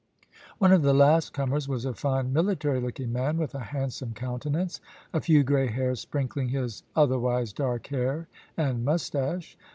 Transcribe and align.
One 0.57 0.71
of 0.73 0.81
the 0.81 0.95
last 0.95 1.31
comers 1.31 1.67
was 1.69 1.85
a 1.85 1.93
fine 1.93 2.33
military 2.33 2.81
looking 2.81 3.13
man, 3.13 3.37
with 3.37 3.53
a 3.53 3.59
handsome 3.59 4.15
countenance, 4.15 4.81
a 5.13 5.21
few 5.21 5.43
grey 5.43 5.67
hairs 5.67 5.99
sprinkling 5.99 6.49
his 6.49 6.81
otherwise 6.95 7.53
dark 7.53 7.85
hair 7.85 8.27
and 8.57 8.83
moustache. 8.83 9.55